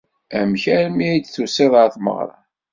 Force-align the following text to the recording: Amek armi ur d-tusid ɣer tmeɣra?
Amek 0.39 0.63
armi 0.77 1.07
ur 1.15 1.19
d-tusid 1.21 1.69
ɣer 1.75 1.87
tmeɣra? 1.95 2.37